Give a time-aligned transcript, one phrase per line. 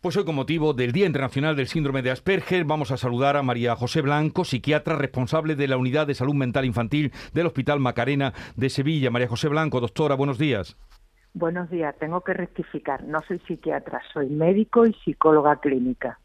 [0.00, 3.42] Pues hoy con motivo del Día Internacional del Síndrome de Asperger vamos a saludar a
[3.42, 8.32] María José Blanco, psiquiatra responsable de la Unidad de Salud Mental Infantil del Hospital Macarena
[8.54, 9.10] de Sevilla.
[9.10, 10.76] María José Blanco, doctora, buenos días.
[11.34, 16.20] Buenos días, tengo que rectificar, no soy psiquiatra, soy médico y psicóloga clínica.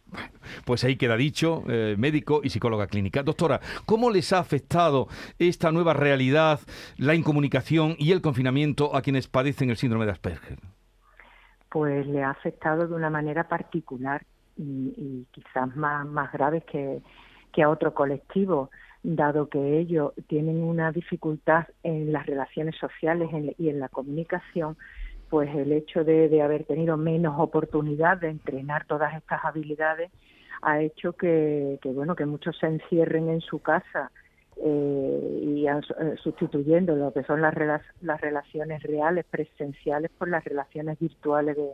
[0.66, 3.24] Pues ahí queda dicho, eh, médico y psicóloga clínica.
[3.24, 5.08] Doctora, ¿cómo les ha afectado
[5.40, 6.60] esta nueva realidad,
[6.98, 10.60] la incomunicación y el confinamiento a quienes padecen el síndrome de Asperger?
[11.74, 14.24] Pues le ha afectado de una manera particular
[14.56, 17.02] y, quizás más, más grave que,
[17.64, 18.70] a otro colectivo,
[19.02, 24.78] dado que ellos tienen una dificultad en las relaciones sociales y en la comunicación,
[25.32, 30.12] pues el hecho de, haber tenido menos oportunidad de entrenar todas estas habilidades
[30.62, 34.12] ha hecho que, que bueno que muchos se encierren en su casa
[34.58, 35.82] eh, y eh,
[36.22, 37.56] sustituyendo lo que son las,
[38.02, 41.72] las relaciones reales, presenciales, por las relaciones virtuales de,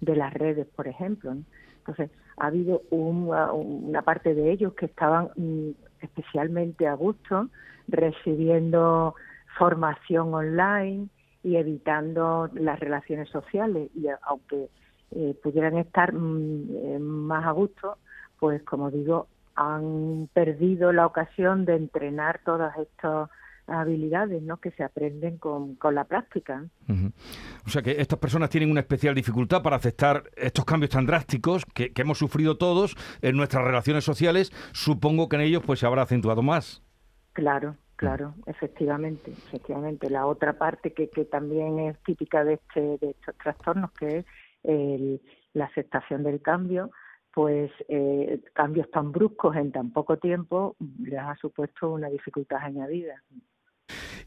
[0.00, 1.34] de las redes, por ejemplo.
[1.78, 5.70] Entonces, ha habido una parte de ellos que estaban mm,
[6.00, 7.48] especialmente a gusto
[7.88, 9.14] recibiendo
[9.58, 11.08] formación online
[11.42, 13.90] y evitando las relaciones sociales.
[13.94, 14.68] Y aunque
[15.10, 17.98] eh, pudieran estar mm, más a gusto,
[18.38, 23.30] pues como digo, han perdido la ocasión de entrenar todas estas
[23.66, 24.58] habilidades ¿no?
[24.58, 26.64] que se aprenden con, con la práctica.
[27.66, 31.64] O sea que estas personas tienen una especial dificultad para aceptar estos cambios tan drásticos
[31.66, 34.50] que, hemos sufrido todos en nuestras relaciones sociales.
[34.72, 36.82] Supongo que en ellos pues se habrá acentuado más.
[37.32, 40.10] Claro, claro, efectivamente, efectivamente.
[40.10, 44.26] La otra parte que, que también es típica de, este, de estos trastornos, que es
[44.64, 45.22] el,
[45.54, 46.90] la aceptación del cambio,
[47.34, 53.22] pues eh, cambios tan bruscos en tan poco tiempo les ha supuesto una dificultad añadida.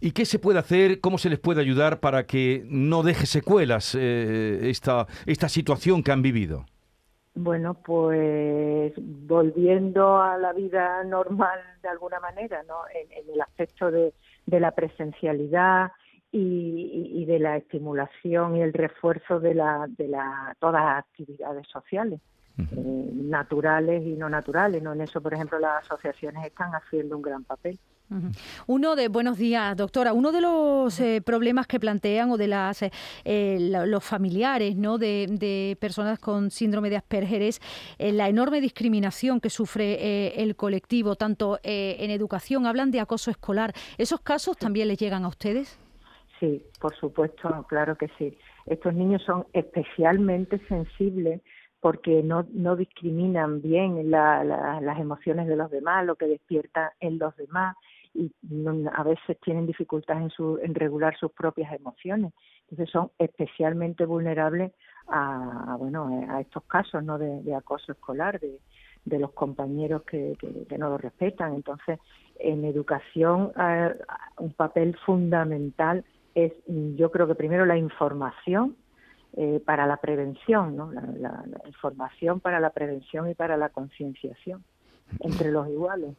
[0.01, 0.99] ¿Y qué se puede hacer?
[0.99, 6.11] ¿Cómo se les puede ayudar para que no deje secuelas eh, esta, esta situación que
[6.11, 6.65] han vivido?
[7.33, 12.75] Bueno, pues volviendo a la vida normal de alguna manera, ¿no?
[12.93, 14.13] En, el aspecto de,
[14.45, 15.91] de la presencialidad
[16.31, 21.67] y, y, de la estimulación y el refuerzo de, la, de la, todas las actividades
[21.67, 22.21] sociales.
[22.57, 24.81] Eh, naturales y no naturales.
[24.81, 24.93] ¿no?
[24.93, 27.77] En eso, por ejemplo, las asociaciones están haciendo un gran papel.
[28.67, 30.13] Uno de buenos días, doctora.
[30.13, 34.99] Uno de los eh, problemas que plantean o de las eh, los familiares, ¿no?
[34.99, 37.59] De, personas con síndrome de Asperger es
[37.97, 42.67] la enorme discriminación que sufre el colectivo, tanto en educación.
[42.67, 43.73] Hablan de acoso escolar.
[43.97, 45.79] ¿Esos casos también les llegan a ustedes?
[46.39, 48.37] Sí, por supuesto, claro que sí.
[48.67, 51.41] Estos niños son especialmente sensibles
[51.85, 57.35] porque no, no discriminan bien las emociones de los demás, lo que despierta en los
[57.35, 57.77] demás
[58.11, 58.33] y
[58.91, 62.33] a veces tienen dificultades en, su, en regular sus propias emociones.
[62.61, 64.71] Entonces son especialmente vulnerables
[65.09, 67.19] a, bueno, a estos casos ¿no?
[67.19, 68.57] de, acoso escolar, de,
[69.03, 71.53] de los compañeros que, que, no lo respetan.
[71.53, 71.99] Entonces,
[72.39, 73.93] en educación, eh,
[74.39, 76.03] un papel fundamental
[76.33, 78.75] es, yo creo que primero la información,
[79.37, 80.91] eh, para la prevención, ¿no?
[80.91, 84.63] La, información para la prevención y para la concienciación
[85.19, 86.15] entre los iguales.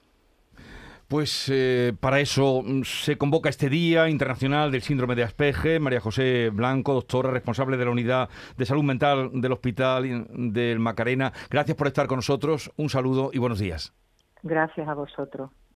[1.08, 5.80] Pues eh, para eso mm, se convoca este Día Internacional del Síndrome de Asperger.
[5.80, 8.28] María José Blanco, doctora responsable de la Unidad
[8.58, 11.32] de Salud Mental del Hospital del Macarena.
[11.48, 12.70] Gracias por estar con nosotros.
[12.76, 13.94] Un saludo y buenos días.
[14.42, 15.50] Gracias a vosotros.